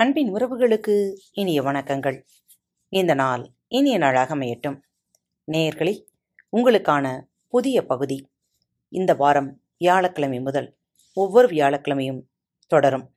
[0.00, 2.22] அன்பின் உறவுகளுக்கு இனிய வணக்கங்கள்.
[2.88, 4.80] இந்த நாள் இனிய நாளாக அமையட்டும்.
[5.52, 6.04] நேயர்களே
[6.56, 8.30] உங்களுக்கான புதிய பகுதி.
[8.88, 10.78] இந்த வாரம் வியாழக்கிழமை முதல்
[11.12, 12.22] ஒவ்வொரு வியாழக்கிழமையும்
[12.66, 13.16] தொடரும்.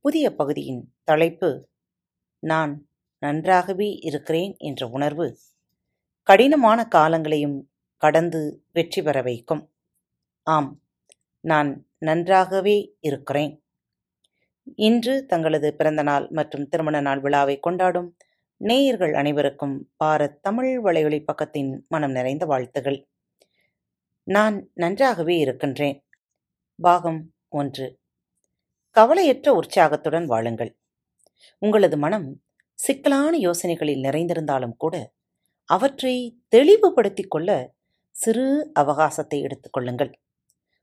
[0.00, 1.68] புதிய பகுதியின் தலைப்பு
[2.38, 5.38] நான் நன்றாகவே இருக்கிறேன் என்ற உணர்வு
[6.22, 9.72] கடினமான காலங்களையும் கடந்து வெற்றி பெற வைக்கும்.
[10.42, 10.82] ஆம்
[11.40, 13.63] நான் நன்றாகவே இருக்கிறேன்.
[14.66, 18.16] இன்று தங்களது பிறந்தநாள் மற்றும் திருமண நாள் விழாவை கொண்டாடும்
[18.56, 23.08] நேயர்கள் அனைவருக்கும் பாரத் தமிழ் வலையொலி பக்கத்தின் மனம் நிறைந்த வாழ்த்துகள்.
[24.22, 26.04] நான் நன்றாகவே இருக்கின்றேன்.
[26.74, 27.98] பாகம் ஒன்று.
[28.90, 30.76] கவலையற்ற உற்சாகத்துடன் வாழுங்கள்.
[31.58, 32.42] உங்களது மனம்
[32.72, 35.12] சிக்கலான யோசனைகளில் நிறைந்திருந்தாலும் கூட
[35.64, 37.74] அவற்றை தெளிவுபடுத்திக் கொள்ள
[38.10, 40.12] சிறு அவகாசத்தை எடுத்துக்கொள்ளுங்கள்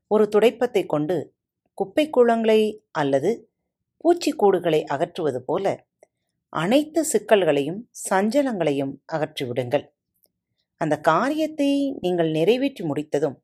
[0.06, 1.34] ஒரு துடைப்பத்தை கொண்டு
[1.74, 3.51] குப்பை கூளங்களை அல்லது
[4.04, 5.84] பூச்சிக்கூடுகளை அகற்றுவது போல
[6.52, 9.84] அனைத்து சிக்கல்களையும் சஞ்சலங்களையும் அகற்றிவிடுங்கள்
[10.80, 13.36] அந்த காரியத்தை நீங்கள் நிறைவேற்றி முடித்ததும்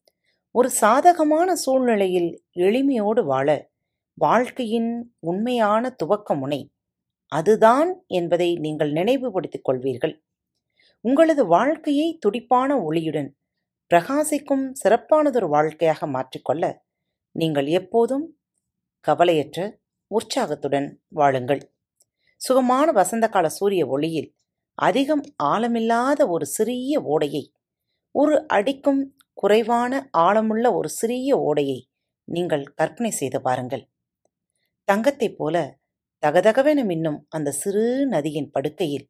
[0.55, 3.49] ஒரு சாதகமான சூழ்நிலையில் எளிமையோடு வாழ
[4.19, 6.61] வாழ்க்கையின் உண்மையான துவக்க முனை
[7.33, 10.15] அதுதான் என்பதை நீங்கள் நினைவுபடுத்திக் கொள்வீர்கள்.
[11.01, 13.29] உங்களது வாழ்க்கையை துடிப்பான ஒளியுடன்
[13.91, 16.65] பிரகாசிக்கும் சிறப்பானதொரு வாழ்க்கையாக மாற்றிக்கொள்ள
[17.33, 18.27] நீங்கள் எப்போதும்
[19.01, 19.79] கவலையற்ற
[20.11, 21.63] உற்சாகத்துடன் வாழுங்கள்.
[22.41, 24.35] சுகமான வசந்தகால சூரிய ஒளியில்
[24.75, 27.53] அதிகம் ஆழமில்லாத ஒரு சிறிய ஓடையை
[28.15, 31.79] ஒரு அடிக்கும் குறைவான ஆழமுள்ள ஒரு சிறிய ஓடையை
[32.25, 33.85] நீங்கள் கற்பனை செய்து பாருங்கள்.
[34.85, 35.57] தங்கத்தைப் போல
[36.27, 39.07] தகதகவென மின்னும் அந்த சிறு நதியின் படுக்கையில்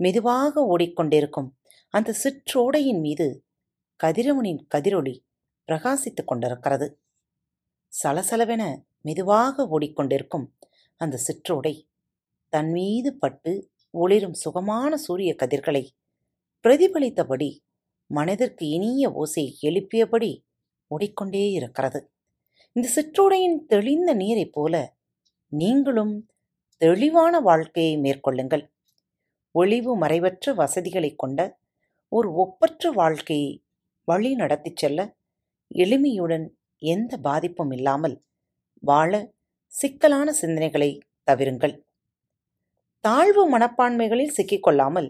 [0.00, 1.48] மெதுவாக ஓடிக்கொண்டிருக்கும்
[1.94, 3.26] அந்த சிற்றோடையின் மீது
[4.00, 5.14] கதிரவனின் கதிரொளி
[5.68, 6.86] பிரகாசித்துக் கொண்டிருக்கிறது.
[8.02, 10.46] சலசலவென மெதுவாக ஓடிக்கொண்டிருக்கும்
[10.96, 11.88] அந்த சிற்றோடை
[12.48, 15.90] தன்மீது பட்டு ஒளிரும் சுகமான சூரிய கதிர்களை
[16.64, 17.58] பிரதிபலித்தபடி
[18.06, 20.44] மனதிற்கு இனிய ஓசை எழுப்பியபடி
[20.86, 22.10] ஓடிக்கொண்டே இருக்கிறது.
[22.72, 24.96] இந்த சிற்றோடையின் தெளிந்த நீரைப் போல
[25.48, 26.30] நீங்களும்
[26.76, 28.72] தெளிவான வாழ்க்கையை மேற்கொள்ளுங்கள்.
[29.50, 31.58] ஒளிவு மறைவற்ற வசதிகளைக் கொண்ட
[32.08, 33.64] ஒரு ஒப்பற்ற வாழ்க்கையை
[34.04, 35.16] வழி நடத்திச் செல்ல
[35.74, 36.48] எளிமையுடன்
[36.82, 38.16] எந்த பாதிப்பும் இல்லாமல்
[38.82, 39.10] வாழ
[39.72, 40.90] சிக்கலான சிந்தனைகளை
[41.28, 41.74] தவிருங்கள்.
[43.04, 45.08] தாழ்வு மனப்பான்மைகளில் சிக்கிக்கொள்ளாமல்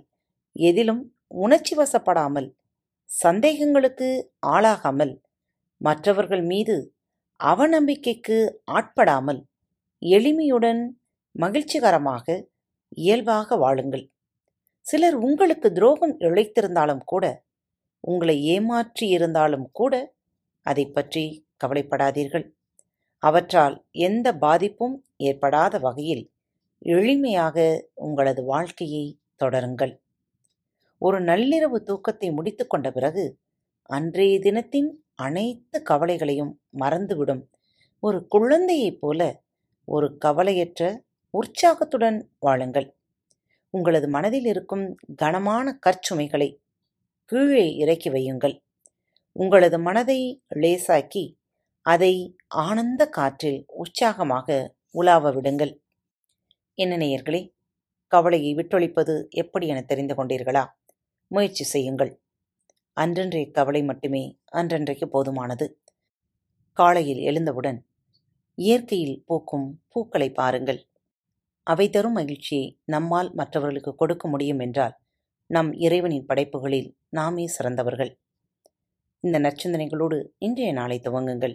[0.57, 1.03] எதிலும்
[1.37, 2.49] உணர்ச்சி வசப்படாமல்
[3.11, 4.09] சந்தேகங்களுக்கு
[4.47, 5.15] ஆளாகாமல்
[5.81, 6.77] மற்றவர்கள் மீது
[7.41, 8.39] அவநம்பிக்கைக்கு
[8.71, 9.41] ஆட்படாமல்
[10.03, 10.83] எளிமையுடன்
[11.35, 12.27] மகிழ்ச்சிகரமாக
[12.97, 14.05] இயல்பாக வாழுங்கள்.
[14.87, 17.25] சிலர் உங்களுக்கு துரோகம் இழைத்திருந்தாலும் கூட
[18.05, 19.95] உங்களை ஏமாற்றி இருந்தாலும் கூட
[20.67, 21.25] அதை பற்றி
[21.63, 22.55] கவலைப்படாதீர்கள்.
[23.19, 26.31] அவற்றால் எந்த பாதிப்பும் ஏற்படாத வகையில்
[26.85, 30.01] எளிமையாக உங்களது வாழ்க்கையை தொடருங்கள்.
[30.99, 33.39] ஒரு நள்ளிரவு தூக்கத்தை முடித்து கொண்ட பிறகு
[33.83, 37.43] அன்றைய தினத்தின் அனைத்து கவலைகளையும் மறந்துவிடும்.
[38.01, 39.43] ஒரு குழந்தையைப் போல
[39.85, 42.89] ஒரு கவலையற்ற உற்சாகத்துடன் வாழுங்கள்.
[43.71, 46.49] உங்களது மனதில் இருக்கும் கனமான கற்சுமைகளை
[47.25, 48.57] கீழே இறக்கி வையுங்கள்.
[49.33, 51.25] உங்களது மனதை லேசாக்கி
[51.87, 54.49] அதை ஆனந்த காற்றில் உற்சாகமாக
[54.91, 55.73] உலாவ விடுங்கள்.
[56.79, 57.41] என்ன நேயர்களே
[58.13, 60.65] கவலையை விட்டொழிப்பது எப்படி என தெரிந்து கொண்டீர்களா?
[61.31, 62.13] முயற்சி செய்யுங்கள்.
[62.97, 65.67] அன்றன்றைய கவலை மட்டுமே அன்றன்றைக்கு போதுமானது.
[66.73, 67.79] காலையில் எழுந்தவுடன்
[68.59, 70.81] இயற்கையில் பூக்கும் பூக்களை பாருங்கள்.
[71.67, 74.95] அவை தரும் மகிழ்ச்சியை நம்மால் மற்றவர்களுக்கு கொடுக்க முடியும் என்றால்
[75.51, 78.13] நம் இறைவனின் படைப்புகளில் நாமே சிறந்தவர்கள்.
[79.25, 81.55] இந்த நற்சிந்தனைகளோடு இன்றைய நாளை துவங்குங்கள்.